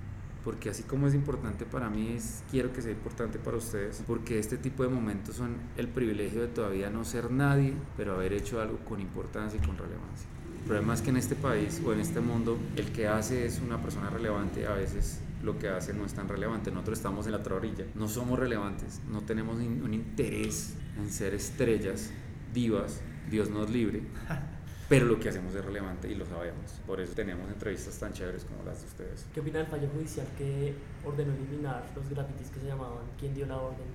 [0.45, 4.38] porque así como es importante para mí, es, quiero que sea importante para ustedes, porque
[4.38, 8.62] este tipo de momentos son el privilegio de todavía no ser nadie, pero haber hecho
[8.62, 10.30] algo con importancia y con relevancia.
[10.65, 13.60] El problema es que en este país o en este mundo el que hace es
[13.60, 16.71] una persona relevante, a veces lo que hace no es tan relevante.
[16.71, 21.36] Nosotros estamos en la otra orilla, no somos relevantes, no tenemos un interés en ser
[21.36, 22.10] estrellas,
[22.51, 22.99] divas,
[23.30, 24.01] Dios nos libre,
[24.89, 26.82] pero lo que hacemos es relevante y lo sabemos.
[26.88, 29.28] Por eso tenemos entrevistas tan chéveres como las de ustedes.
[29.36, 30.73] ¿Qué opina del fallo judicial que
[31.06, 33.86] ordenó eliminar los grafitis que se llamaban ¿Quién dio la orden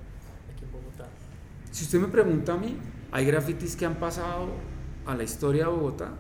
[0.55, 1.09] aquí en Bogotá?
[1.73, 2.79] Si usted me pregunta a mí,
[3.11, 4.51] hay grafitis que han pasado
[5.05, 6.13] a la historia de Bogotá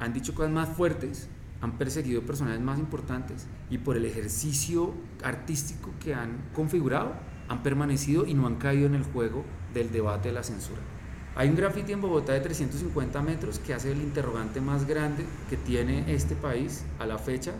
[0.00, 1.28] han dicho cosas más fuertes
[1.60, 7.12] han perseguido personajes más importantes y por el ejercicio artístico que han configurado,
[7.48, 10.80] han permanecido y no han caído en el juego del debate de la censura.
[11.36, 15.56] Hay un graffiti en Bogotá de 350 metros que hace el interrogante más grande que
[15.56, 17.52] tiene este país a la fecha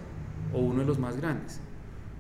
[0.53, 1.61] o uno de los más grandes.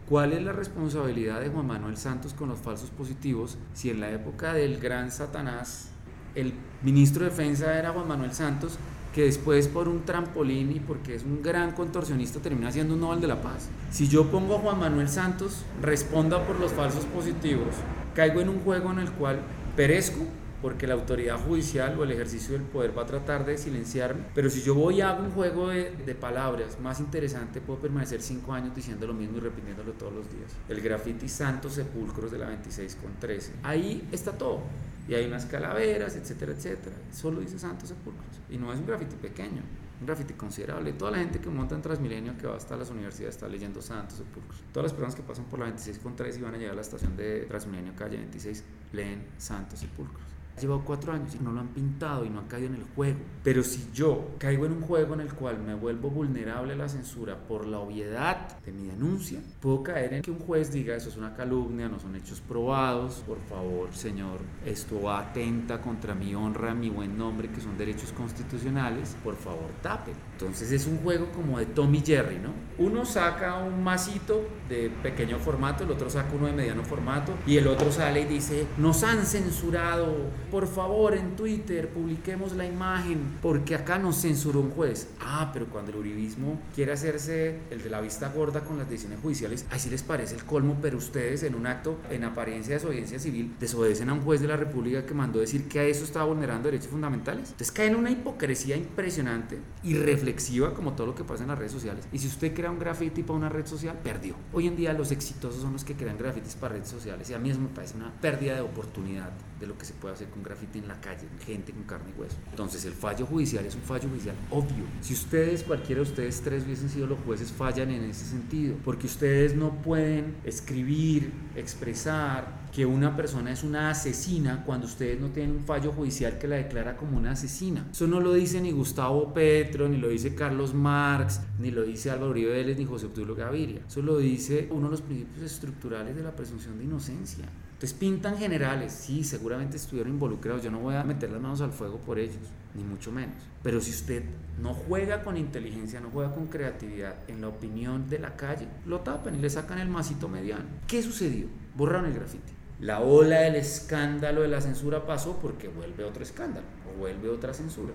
[0.08, 4.10] ¿Cuál es la responsabilidad de Juan Manuel Santos con los falsos positivos si en la
[4.10, 5.90] época del gran Satanás
[6.34, 6.52] el
[6.82, 8.78] ministro de Defensa era Juan Manuel Santos
[9.14, 13.20] que después por un trampolín y porque es un gran contorsionista termina siendo un Nobel
[13.20, 13.68] de la Paz.
[13.90, 17.74] Si yo pongo a Juan Manuel Santos, responda por los falsos positivos,
[18.14, 19.40] caigo en un juego en el cual
[19.76, 20.26] perezco
[20.62, 24.24] porque la autoridad judicial o el ejercicio del poder va a tratar de silenciarme.
[24.34, 28.20] Pero si yo voy y hago un juego de, de, palabras más interesante, puedo permanecer
[28.20, 30.52] cinco años diciendo lo mismo y repitiéndolo todos los días.
[30.68, 33.52] El graffiti Santos Sepulcros de la 26 con 13.
[33.62, 34.60] Ahí está todo.
[35.08, 36.96] Y hay unas calaveras, etcétera, etcétera.
[37.12, 38.40] Solo dice Santos Sepulcros.
[38.48, 39.62] Y no es un graffiti pequeño,
[40.00, 40.92] un graffiti considerable.
[40.92, 44.18] Toda la gente que monta en Transmilenio, que va hasta las universidades, está leyendo Santos
[44.18, 44.62] Sepulcros.
[44.72, 46.76] Todas las personas que pasan por la 26 con 13 y van a llegar a
[46.76, 51.60] la estación de Transmilenio, calle 26, leen Santos Sepulcros llevado cuatro años y no lo
[51.60, 53.18] han pintado y no han caído en el juego.
[53.42, 56.88] Pero si yo caigo en un juego en el cual me vuelvo vulnerable a la
[56.88, 61.08] censura por la obviedad de mi denuncia, puedo caer en que un juez diga eso
[61.08, 66.74] es una calumnia, no son hechos probados, por favor, señor, esto atenta contra mi honra,
[66.74, 70.12] mi buen nombre, que son derechos constitucionales, por favor, tape.
[70.32, 72.50] Entonces es un juego como de Tommy Jerry, ¿no?
[72.78, 77.56] Uno saca un masito de pequeño formato, el otro saca uno de mediano formato y
[77.56, 80.16] el otro sale y dice, nos han censurado
[80.50, 85.08] por favor en Twitter publiquemos la imagen porque acá nos censuró un juez.
[85.20, 89.20] Ah, pero cuando el uribismo quiere hacerse el de la vista gorda con las decisiones
[89.20, 92.80] judiciales, ahí sí les parece el colmo, pero ustedes en un acto en apariencia de
[92.80, 96.04] desobediencia civil desobedecen a un juez de la República que mandó decir que a eso
[96.04, 97.50] estaba vulnerando derechos fundamentales.
[97.50, 101.58] Entonces caen en una hipocresía impresionante y reflexiva como todo lo que pasa en las
[101.58, 102.06] redes sociales.
[102.12, 104.34] Y si usted crea un graffiti para una red social, perdió.
[104.52, 107.38] Hoy en día los exitosos son los que crean grafitis para redes sociales y a
[107.38, 110.42] mí eso me parece una pérdida de oportunidad de lo que se puede hacer con
[110.42, 112.36] graffiti en la calle, gente con carne y hueso.
[112.50, 114.84] Entonces el fallo judicial es un fallo judicial obvio.
[115.00, 119.06] Si ustedes, cualquiera de ustedes tres hubiesen sido los jueces, fallan en ese sentido, porque
[119.06, 125.56] ustedes no pueden escribir, expresar que una persona es una asesina cuando ustedes no tienen
[125.56, 127.86] un fallo judicial que la declara como una asesina.
[127.90, 132.10] Eso no lo dice ni Gustavo Petro, ni lo dice Carlos Marx, ni lo dice
[132.10, 133.80] Álvaro Uribe Vélez, ni José Obdulio Gaviria.
[133.86, 137.44] Eso lo dice uno de los principios estructurales de la presunción de inocencia.
[137.80, 141.72] Entonces pintan generales, sí, seguramente estuvieron involucrados, yo no voy a meter las manos al
[141.72, 142.36] fuego por ellos,
[142.74, 143.36] ni mucho menos.
[143.62, 144.22] Pero si usted
[144.60, 149.00] no juega con inteligencia, no juega con creatividad en la opinión de la calle, lo
[149.00, 150.66] tapan y le sacan el masito mediano.
[150.86, 151.46] ¿Qué sucedió?
[151.74, 152.59] Borraron el grafiti.
[152.80, 157.52] La ola del escándalo de la censura pasó porque vuelve otro escándalo o vuelve otra
[157.52, 157.92] censura.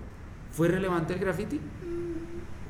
[0.52, 1.60] ¿Fue relevante el grafiti?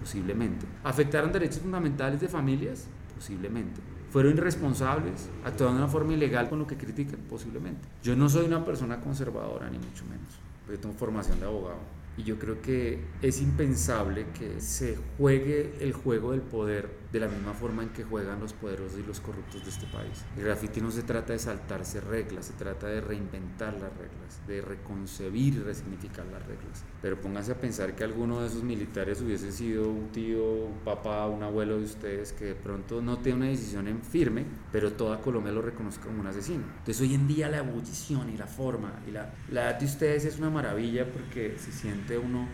[0.00, 0.66] Posiblemente.
[0.82, 2.86] ¿Afectaron derechos fundamentales de familias?
[3.14, 3.82] Posiblemente.
[4.10, 5.28] ¿Fueron irresponsables?
[5.44, 7.20] ¿Actuaron de una forma ilegal con lo que critican?
[7.28, 7.86] Posiblemente.
[8.02, 10.40] Yo no soy una persona conservadora, ni mucho menos.
[10.70, 11.80] Yo tengo formación de abogado.
[12.16, 17.28] Y yo creo que es impensable que se juegue el juego del poder de la
[17.28, 20.24] misma forma en que juegan los poderosos y los corruptos de este país.
[20.36, 24.60] El graffiti no se trata de saltarse reglas, se trata de reinventar las reglas, de
[24.60, 26.84] reconcebir y resignificar las reglas.
[27.00, 31.26] Pero pónganse a pensar que alguno de esos militares hubiese sido un tío, un papá,
[31.26, 35.20] un abuelo de ustedes que de pronto no tiene una decisión en firme, pero toda
[35.20, 36.64] Colombia lo reconoce como un asesino.
[36.78, 40.24] Entonces hoy en día la ebullición y la forma y la, la edad de ustedes
[40.24, 42.46] es una maravilla porque se siente uno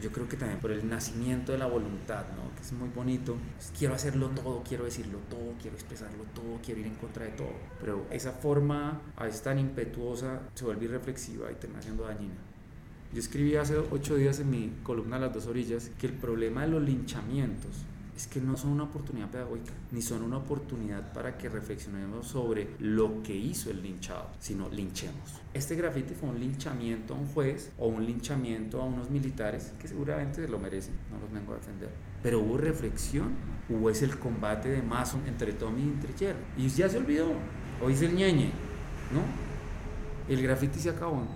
[0.00, 2.54] yo creo que también por el nacimiento de la voluntad, ¿no?
[2.54, 3.36] que es muy bonito.
[3.56, 7.32] Pues, quiero hacerlo todo, quiero decirlo todo, quiero expresarlo todo, quiero ir en contra de
[7.32, 7.52] todo.
[7.80, 12.34] Pero esa forma a veces tan impetuosa se vuelve irreflexiva y termina siendo dañina.
[13.12, 16.68] Yo escribí hace ocho días en mi columna Las dos orillas que el problema de
[16.68, 17.72] los linchamientos
[18.20, 22.68] es que no son una oportunidad pedagógica, ni son una oportunidad para que reflexionemos sobre
[22.78, 25.40] lo que hizo el linchado, sino linchemos.
[25.54, 29.88] Este grafiti fue un linchamiento a un juez o un linchamiento a unos militares que
[29.88, 31.88] seguramente lo merecen, no los vengo a defender.
[32.22, 33.30] Pero hubo reflexión,
[33.70, 36.38] hubo ese el combate de Mason entre Tommy y entre Jerry.
[36.58, 37.32] Y ya se olvidó,
[37.82, 38.50] hoy es el ñeñe,
[39.14, 39.22] ¿no?
[40.28, 41.26] El grafiti se acabó.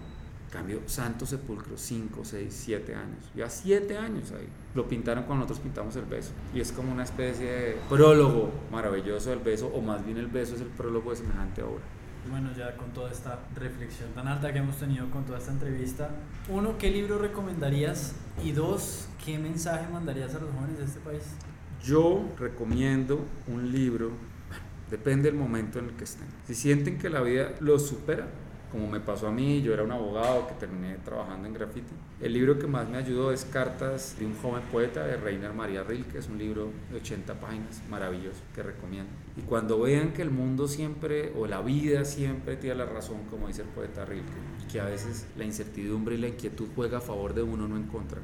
[0.54, 3.28] Cambio, Santo Sepulcro, 5, 6, 7 años.
[3.34, 4.46] Ya 7 años ahí.
[4.76, 6.30] Lo pintaron cuando nosotros pintamos el beso.
[6.54, 10.54] Y es como una especie de prólogo maravilloso del beso, o más bien el beso
[10.54, 11.82] es el prólogo de semejante obra.
[12.30, 16.10] Bueno, ya con toda esta reflexión tan alta que hemos tenido con toda esta entrevista,
[16.48, 18.14] uno, ¿qué libro recomendarías?
[18.44, 21.24] Y dos, ¿qué mensaje mandarías a los jóvenes de este país?
[21.82, 24.12] Yo recomiendo un libro,
[24.88, 26.28] depende del momento en el que estén.
[26.46, 28.28] Si sienten que la vida los supera,
[28.74, 31.92] como me pasó a mí, yo era un abogado que terminé trabajando en graffiti.
[32.20, 35.84] El libro que más me ayudó es Cartas de un joven poeta de Reiner María
[35.84, 39.12] Rilke, es un libro de 80 páginas, maravilloso, que recomiendo.
[39.36, 43.46] Y cuando vean que el mundo siempre, o la vida siempre tiene la razón, como
[43.46, 44.32] dice el poeta Rilke,
[44.72, 47.86] que a veces la incertidumbre y la inquietud juega a favor de uno, no en
[47.86, 48.18] contra,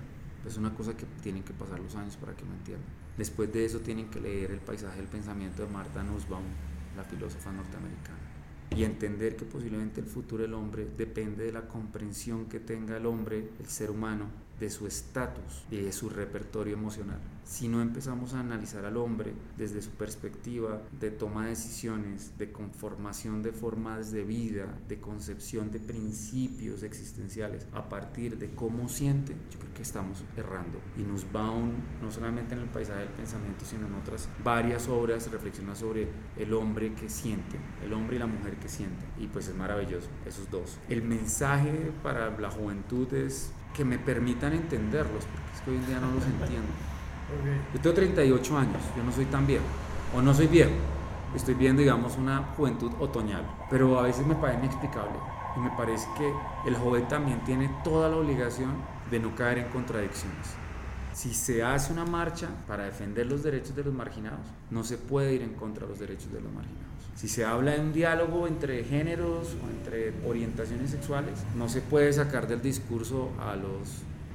[0.45, 2.91] es una cosa que tienen que pasar los años para que lo entiendan.
[3.17, 6.43] Después de eso tienen que leer El paisaje del pensamiento de Martha Nussbaum,
[6.97, 8.20] la filósofa norteamericana
[8.77, 13.07] y entender que posiblemente el futuro del hombre depende de la comprensión que tenga el
[13.07, 14.27] hombre, el ser humano,
[14.61, 17.19] de su estatus de su repertorio emocional.
[17.45, 22.53] Si no empezamos a analizar al hombre desde su perspectiva de toma de decisiones, de
[22.53, 29.35] conformación de formas de vida, de concepción de principios existenciales a partir de cómo siente,
[29.51, 30.79] yo creo que estamos errando.
[30.97, 34.87] Y nos va un, no solamente en el paisaje del pensamiento, sino en otras varias
[34.89, 39.05] obras reflexiona sobre el hombre que siente, el hombre y la mujer que siente.
[39.19, 40.79] Y pues es maravilloso, esos dos.
[40.89, 45.87] El mensaje para la juventud es que me permitan entenderlos, porque es que hoy en
[45.87, 46.69] día no los entiendo.
[47.75, 49.65] Yo tengo 38 años, yo no soy tan viejo,
[50.15, 50.73] o no soy viejo,
[51.35, 55.15] estoy viendo, digamos, una juventud otoñal, pero a veces me parece inexplicable
[55.57, 56.33] y me parece que
[56.67, 58.75] el joven también tiene toda la obligación
[59.11, 60.55] de no caer en contradicciones.
[61.13, 65.35] Si se hace una marcha para defender los derechos de los marginados, no se puede
[65.35, 67.00] ir en contra de los derechos de los marginados.
[67.21, 72.11] Si se habla de un diálogo entre géneros o entre orientaciones sexuales, no se puede
[72.15, 73.89] sacar del discurso a los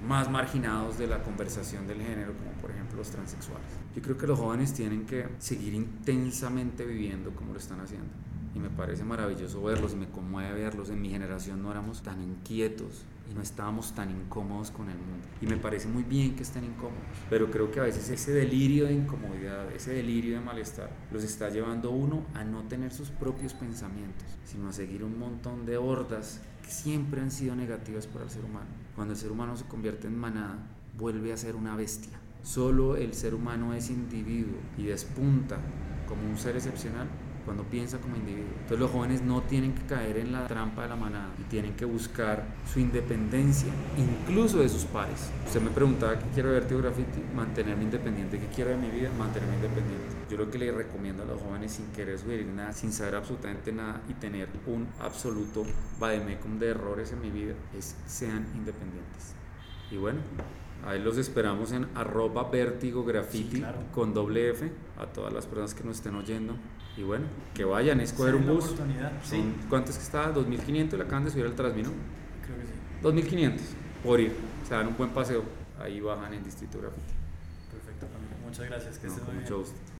[0.07, 3.65] más marginados de la conversación del género, como por ejemplo los transexuales.
[3.95, 8.05] Yo creo que los jóvenes tienen que seguir intensamente viviendo como lo están haciendo.
[8.53, 10.91] Y me parece maravilloso verlos, me conmueve verlos.
[10.91, 15.27] En mi generación no éramos tan inquietos, y no estábamos tan incómodos con el mundo.
[15.41, 18.85] Y me parece muy bien que estén incómodos, pero creo que a veces ese delirio
[18.85, 23.53] de incomodidad, ese delirio de malestar, los está llevando uno a no tener sus propios
[23.53, 28.29] pensamientos, sino a seguir un montón de hordas que siempre han sido negativas para el
[28.29, 28.67] ser humano.
[28.95, 30.57] Cuando el ser humano se convierte en manada,
[30.97, 32.17] vuelve a ser una bestia.
[32.43, 35.57] Solo el ser humano es individuo y despunta
[36.07, 37.07] como un ser excepcional
[37.45, 38.49] cuando piensa como individuo.
[38.53, 41.75] Entonces los jóvenes no tienen que caer en la trampa de la manada y tienen
[41.75, 45.29] que buscar su independencia, incluso de sus pares.
[45.45, 49.09] Usted me preguntaba qué quiero ver Tío Graffiti, mantenerme independiente, qué quiero de mi vida,
[49.17, 50.05] mantenerme independiente.
[50.29, 53.71] Yo lo que le recomiendo a los jóvenes sin querer subir nada, sin saber absolutamente
[53.71, 55.63] nada y tener un absoluto
[55.99, 59.35] vademecum de errores en mi vida es sean independientes.
[59.91, 60.19] Y bueno,
[60.85, 65.83] Ahí los esperamos en arroba vértigo graffiti con doble F a todas las personas que
[65.83, 66.55] nos estén oyendo.
[66.97, 68.73] Y bueno, que vayan, escoger un bus.
[69.23, 69.43] Sí.
[69.69, 70.33] ¿Cuánto es que está?
[70.33, 71.91] 2.500 le acaban de subir al Transmino.
[72.45, 73.35] Creo que sí.
[73.35, 73.59] 2.500
[74.03, 74.33] por ir.
[74.67, 75.43] Se dan un buen paseo.
[75.79, 77.13] Ahí bajan en Distrito Graffiti.
[77.71, 78.07] Perfecto,
[78.45, 78.99] Muchas gracias.
[78.99, 79.94] Que no, con mucho gusto.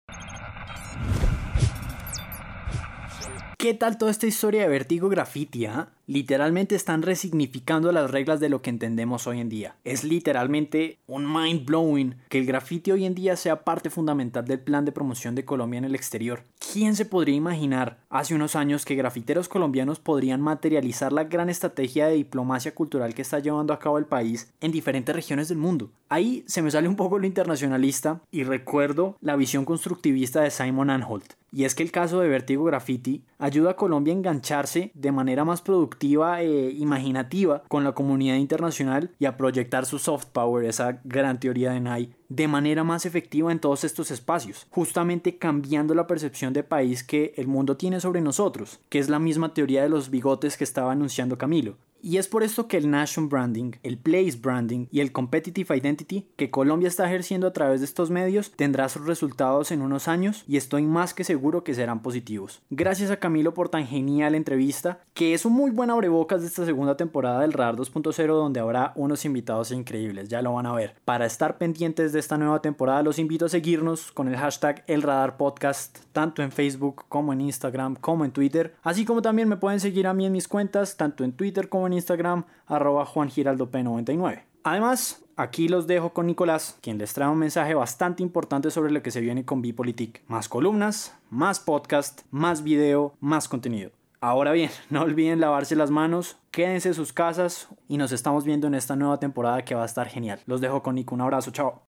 [3.65, 5.65] ¿Qué tal toda esta historia de Vertigo Graffiti?
[5.65, 5.89] Ah?
[6.07, 9.75] literalmente están resignificando las reglas de lo que entendemos hoy en día.
[9.83, 14.59] Es literalmente un mind blowing que el graffiti hoy en día sea parte fundamental del
[14.59, 16.43] plan de promoción de Colombia en el exterior.
[16.73, 22.07] ¿Quién se podría imaginar hace unos años que grafiteros colombianos podrían materializar la gran estrategia
[22.07, 25.91] de diplomacia cultural que está llevando a cabo el país en diferentes regiones del mundo?
[26.09, 30.89] Ahí se me sale un poco lo internacionalista y recuerdo la visión constructivista de Simon
[30.89, 31.33] Anholt.
[31.55, 35.45] Y es que el caso de Vertigo Graffiti ayuda a Colombia a engancharse de manera
[35.45, 40.99] más productiva e imaginativa con la comunidad internacional y a proyectar su soft power, esa
[41.05, 46.07] gran teoría de Nye, de manera más efectiva en todos estos espacios, justamente cambiando la
[46.07, 49.87] percepción de país que el mundo tiene sobre nosotros, que es la misma teoría de
[49.87, 51.77] los bigotes que estaba anunciando Camilo.
[52.05, 56.27] Y es por esto que el Nation Branding, el Place Branding y el Competitive Identity
[56.35, 60.43] que Colombia está ejerciendo a través de estos medios tendrá sus resultados en unos años
[60.47, 62.61] y estoy más que seguro que serán positivos.
[62.69, 66.63] Gracias a Camilo por tan genial entrevista, que es un muy buen abrebocas de esta
[66.63, 70.93] segunda temporada del Radar 2.0 donde habrá unos invitados increíbles, ya lo van a ver.
[71.05, 75.01] Para estar pendientes de esta nueva temporada los invito a seguirnos con el hashtag El
[75.01, 79.57] Radar Podcast, tanto en Facebook como en Instagram como en Twitter, así como también me
[79.57, 84.43] pueden seguir a mí en mis cuentas, tanto en Twitter como en Instagram, arroba juangiraldop99.
[84.63, 89.01] Además, aquí los dejo con Nicolás, quien les trae un mensaje bastante importante sobre lo
[89.01, 90.21] que se viene con Bipolitik.
[90.27, 93.91] Más columnas, más podcast, más video, más contenido.
[94.21, 98.67] Ahora bien, no olviden lavarse las manos, quédense en sus casas y nos estamos viendo
[98.67, 100.39] en esta nueva temporada que va a estar genial.
[100.47, 101.83] Los dejo con Nico, un abrazo, chao.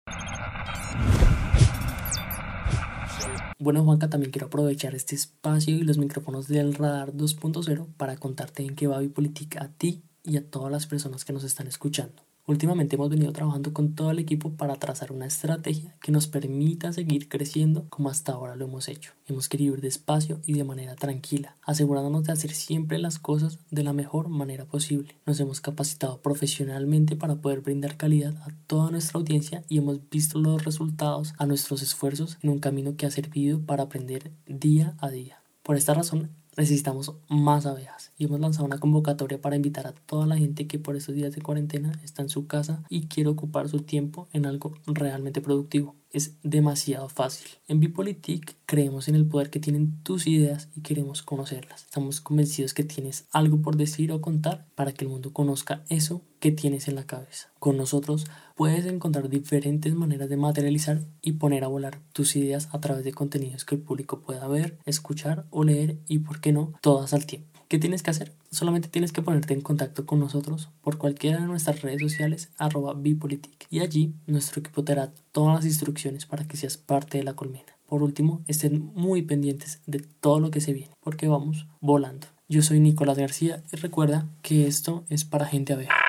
[3.59, 8.63] Bueno, Juanca, también quiero aprovechar este espacio y los micrófonos del Radar 2.0 para contarte
[8.63, 12.26] en qué va Bipolitik a ti y a todas las personas que nos están escuchando.
[12.49, 16.93] Últimamente hemos venido trabajando con todo el equipo para trazar una estrategia que nos permita
[16.93, 19.15] seguir creciendo como hasta ahora lo hemos hecho.
[19.27, 23.83] Hemos querido ir despacio y de manera tranquila, asegurándonos de hacer siempre las cosas de
[23.83, 25.17] la mejor manera posible.
[25.27, 30.39] Nos hemos capacitado profesionalmente para poder brindar calidad a toda nuestra audiencia y hemos visto
[30.39, 35.11] los resultados a nuestros esfuerzos en un camino que ha servido para aprender día a
[35.11, 35.43] día.
[35.65, 40.27] Por esta razón, necesitamos más abejas y hemos lanzado una convocatoria para invitar a toda
[40.27, 43.69] la gente que por estos días de cuarentena está en su casa y quiere ocupar
[43.69, 45.95] su tiempo en algo realmente productivo.
[46.11, 47.49] Es demasiado fácil.
[47.69, 51.85] En Bipolitik creemos en el poder que tienen tus ideas y queremos conocerlas.
[51.85, 56.23] Estamos convencidos que tienes algo por decir o contar para que el mundo conozca eso
[56.47, 57.51] que tienes en la cabeza.
[57.59, 58.25] Con nosotros
[58.55, 63.13] puedes encontrar diferentes maneras de materializar y poner a volar tus ideas a través de
[63.13, 67.27] contenidos que el público pueda ver, escuchar o leer y, por qué no, todas al
[67.27, 67.49] tiempo.
[67.67, 68.33] ¿Qué tienes que hacer?
[68.53, 72.95] Solamente tienes que ponerte en contacto con nosotros por cualquiera de nuestras redes sociales arroba
[72.95, 77.25] bipolitic y allí nuestro equipo te dará todas las instrucciones para que seas parte de
[77.25, 77.77] la colmena.
[77.89, 82.29] Por último, estén muy pendientes de todo lo que se viene porque vamos volando.
[82.49, 86.06] Yo soy Nicolás García y recuerda que esto es para gente abeja.